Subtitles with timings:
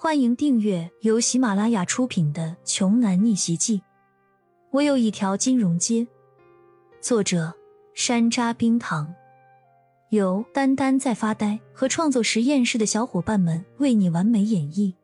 [0.00, 3.78] 欢迎订阅由喜马拉雅出品的《穷男逆袭记》。
[4.70, 6.06] 我有一条金融街。
[7.00, 7.52] 作者：
[7.94, 9.12] 山楂冰糖，
[10.10, 14.94] 由丹丹在发呆和创作实验室的小伙伴们为你完美演绎。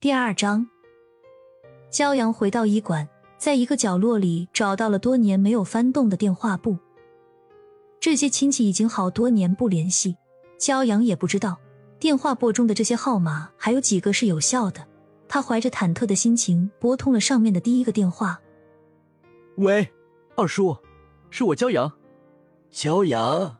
[0.00, 0.66] 第二章，
[1.92, 3.08] 骄阳回到医馆，
[3.38, 6.76] 在一个角落里找到了多年没有翻动的电话簿。
[8.00, 10.16] 这些亲戚已经好多年不联系，
[10.58, 11.60] 骄阳也不知道。
[12.04, 14.86] 电话簿中的这些号码还有几个是有效的？
[15.26, 18.38] 他怀着忐忑的心情拨通了上面的第一个电话。
[19.56, 19.90] 喂，
[20.36, 20.76] 二叔，
[21.30, 21.90] 是我骄阳。
[22.70, 23.56] 骄阳，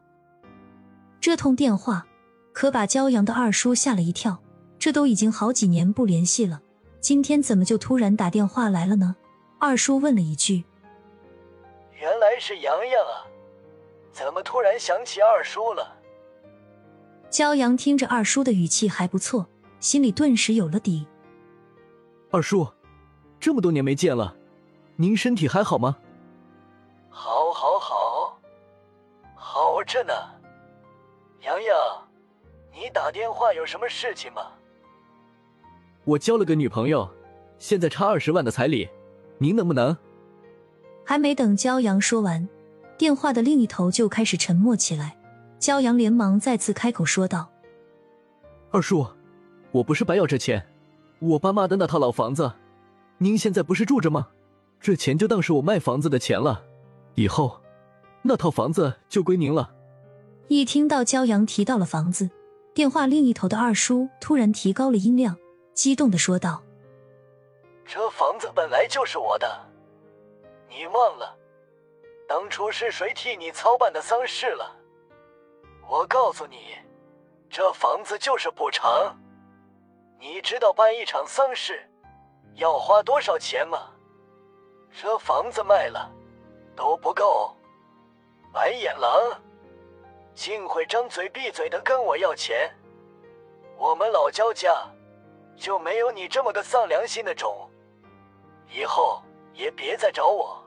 [1.23, 2.07] 这通电话
[2.53, 4.39] 可把骄阳的二叔吓了一跳。
[4.79, 6.61] 这都已经好几年不联系了，
[7.01, 9.17] 今天怎么就突然打电话来了呢？
[9.59, 10.65] 二叔问了一句。
[11.99, 13.25] 原来是洋洋啊，
[14.13, 15.97] 怎么突然想起二叔了？
[17.35, 19.45] 骄阳听着二叔的语气还不错，
[19.81, 21.05] 心里顿时有了底。
[22.31, 22.65] 二叔，
[23.41, 24.37] 这么多年没见了，
[24.95, 25.97] 您身体还好吗？
[27.11, 28.39] 好，好，好，
[29.35, 30.13] 好着呢。
[31.43, 31.77] 洋洋，
[32.73, 34.43] 你打电话有什么事情吗？
[36.05, 37.11] 我交了个女朋友，
[37.59, 38.89] 现在差二十万的彩礼，
[39.39, 39.97] 您能不能？
[41.05, 42.49] 还没等骄阳说完，
[42.97, 45.17] 电话的另一头就开始沉默起来。
[45.65, 47.49] 骄阳连忙再次开口说道
[48.71, 49.07] ：“二叔，
[49.73, 50.69] 我不是白要这钱，
[51.21, 52.53] 我爸妈的那套老房子，
[53.17, 54.29] 您现在不是住着吗？
[54.79, 56.63] 这钱就当是我卖房子的钱了，
[57.15, 57.63] 以后
[58.21, 59.73] 那套房子就归您了。”
[60.49, 62.29] 一听到骄阳提到了房子，
[62.75, 65.35] 电话另一头的二叔突然提高了音量，
[65.73, 66.63] 激动的说道
[67.87, 69.67] ：“这房子本来就是我的，
[70.69, 71.35] 你忘了
[72.29, 74.81] 当初是谁替你操办的丧事了？”
[75.89, 76.77] 我告诉你，
[77.49, 79.17] 这房子就是补偿。
[80.19, 81.89] 你知道办一场丧事
[82.55, 83.91] 要花多少钱吗？
[84.91, 86.11] 这房子卖了
[86.75, 87.55] 都不够。
[88.53, 89.11] 白眼狼，
[90.35, 92.73] 竟会张嘴闭嘴的跟我要钱！
[93.77, 94.73] 我们老焦家
[95.57, 97.69] 就没有你这么个丧良心的种，
[98.71, 99.21] 以后
[99.53, 100.65] 也别再找我。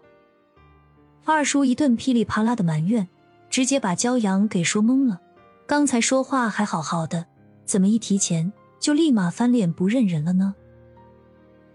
[1.26, 3.08] 二叔一顿噼里啪啦的埋怨。
[3.58, 5.20] 直接把骄阳给说懵了。
[5.66, 7.26] 刚才说话还好好的，
[7.66, 10.54] 怎么一提钱就立马翻脸不认人了呢？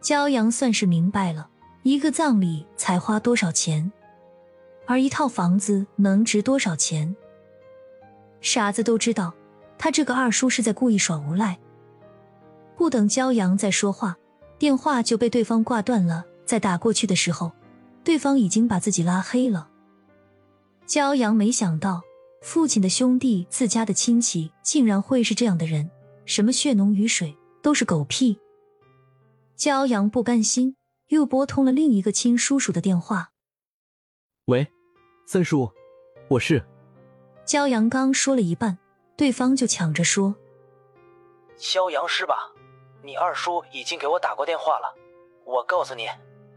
[0.01, 1.51] 骄阳算是明白了，
[1.83, 3.91] 一个葬礼才花多少钱，
[4.87, 7.17] 而一套房子能值多少钱？
[8.41, 9.35] 傻子都知道，
[9.77, 11.59] 他这个二叔是在故意耍无赖。
[12.77, 14.17] 不等骄阳再说话，
[14.57, 16.25] 电话就被对方挂断了。
[16.47, 17.51] 在打过去的时候，
[18.05, 19.71] 对方已经把自己拉黑了。
[20.87, 22.03] 骄阳没想到，
[22.43, 25.91] 父亲的兄弟、自家的亲戚竟然会是这样的人，
[26.27, 28.39] 什么血浓于水，都是狗屁。
[29.57, 30.77] 骄阳不甘心，
[31.09, 33.31] 又拨通了另一个亲叔叔的电话。
[34.47, 34.67] 喂，
[35.27, 35.71] 三叔，
[36.29, 36.63] 我是。
[37.47, 38.77] 骄阳刚说了一半，
[39.17, 40.35] 对方就抢着说
[41.57, 42.53] ：“骄阳是吧？
[43.03, 44.95] 你二叔已经给我打过电话了。
[45.45, 46.07] 我告诉你，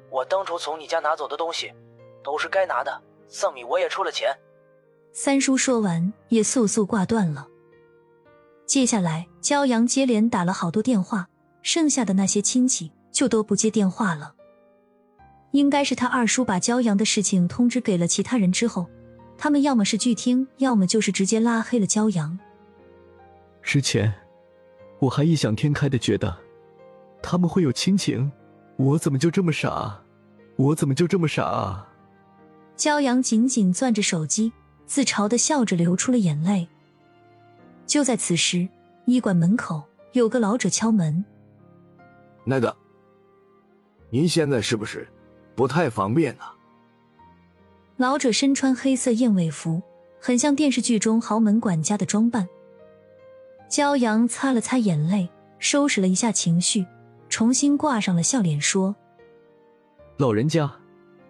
[0.10, 1.72] 我当初从你家拿走的东西，
[2.24, 4.30] 都是该拿的。”丧米我也出了钱。
[5.12, 7.48] 三叔说完，也速速挂断了。
[8.66, 11.28] 接下来，骄阳接连打了好多电话，
[11.62, 14.34] 剩下的那些亲戚就都不接电话了。
[15.52, 18.90] 应该是他二叔把骄阳的事情通知给了其他人之后，
[19.38, 22.38] 他们要么是拒听，要么就是直接拉黑了骄阳。
[23.62, 24.14] 之前
[25.00, 26.36] 我还异想天开的觉得
[27.22, 28.30] 他们会有亲情，
[28.76, 30.04] 我怎么就这么傻？
[30.58, 31.88] 我怎么就这么傻啊？
[32.78, 34.52] 骄阳紧紧攥着手机，
[34.86, 36.68] 自嘲的笑着，流出了眼泪。
[37.86, 38.68] 就在此时，
[39.06, 41.24] 医馆门口有个老者敲门
[42.44, 42.76] ：“那个，
[44.10, 45.08] 您现在是不是
[45.56, 46.44] 不太方便呢？”
[47.98, 49.82] 老者身穿黑色燕尾服，
[50.20, 52.48] 很像电视剧中豪门管家的装扮。
[53.70, 55.30] 骄阳擦了擦眼泪，
[55.60, 56.86] 收拾了一下情绪，
[57.30, 58.96] 重新挂上了笑脸，说
[60.18, 60.70] ：“老人家，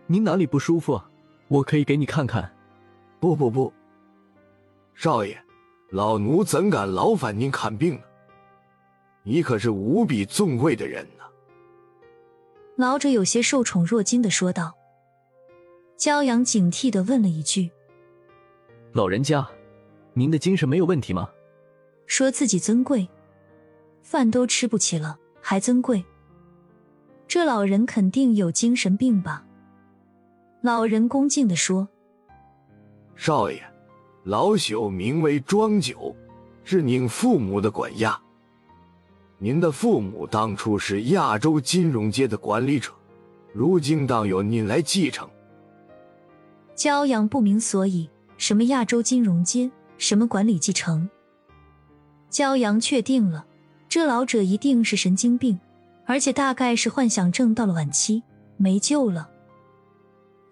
[0.07, 0.99] 您哪里不舒服？”
[1.47, 2.51] 我可以给你看看。
[3.19, 3.73] 不不不，
[4.93, 5.37] 少爷，
[5.89, 8.01] 老奴怎敢劳烦您看病呢？
[9.23, 11.23] 你可是无比尊贵的人呢。
[12.75, 14.75] 老者有些受宠若惊的说道。
[15.97, 17.71] 骄阳警惕的问了一句
[18.91, 19.47] ：“老人家，
[20.13, 21.29] 您的精神没有问题吗？”
[22.05, 23.07] 说自己尊贵，
[24.01, 26.03] 饭都吃不起了，还尊贵？
[27.27, 29.44] 这老人肯定有精神病吧？
[30.65, 31.87] 老人恭敬的说
[33.15, 33.61] ：“少爷，
[34.23, 36.15] 老朽名为庄九，
[36.63, 38.19] 是您父母的管家。
[39.37, 42.91] 您的父母当初是亚洲金融街的管理者，
[43.53, 45.29] 如今当由您来继承。
[46.75, 49.69] 骄阳不明所以，什么亚洲金融街，
[49.99, 51.07] 什么管理继承。
[52.31, 53.45] 骄阳确定了，
[53.87, 55.59] 这老者一定是神经病，
[56.07, 58.23] 而且大概是幻想症到了晚期，
[58.57, 59.29] 没救了。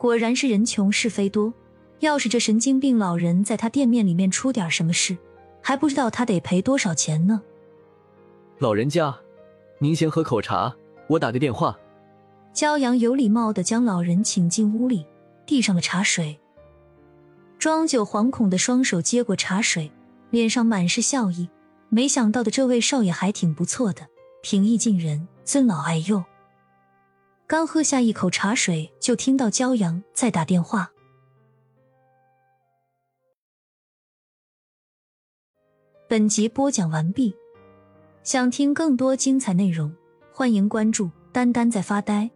[0.03, 1.53] 果然是人穷是非多，
[2.01, 5.15] 要是这神经病老人在他店面里面出点什么事，
[5.61, 7.41] 还不知道他得赔多少钱呢。
[8.59, 9.17] 老人家，
[9.79, 10.75] 您先喝口茶，
[11.07, 11.79] 我打个电话。
[12.53, 15.05] 骄阳有礼貌的将老人请进屋里，
[15.45, 16.38] 递上了茶水。
[17.57, 19.89] 庄九惶恐的双手接过茶水，
[20.31, 21.47] 脸上满是笑意。
[21.88, 24.06] 没想到的这位少爷还挺不错的，
[24.41, 26.21] 平易近人，尊老爱幼。
[27.45, 30.92] 刚喝下一口茶水，就听到骄阳在打电话。
[36.07, 37.36] 本集播讲完毕。
[38.24, 39.94] 想听更多精彩内容，
[40.31, 42.31] 欢迎关注“丹丹在发呆”。